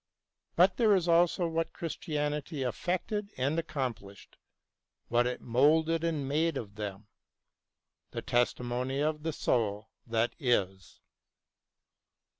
[0.55, 4.39] But there is also what Christianity effected and accomplished,
[5.09, 7.05] what it moulded and made of them—
[8.09, 11.01] the testimony of the soul that is.